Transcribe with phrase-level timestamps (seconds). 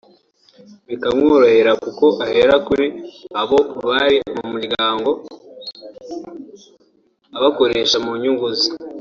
[0.87, 2.85] bikamworohera kuko ahera kuri
[3.41, 5.09] abo bari mu muryango
[7.35, 8.69] akabakoresha mu nyungu ze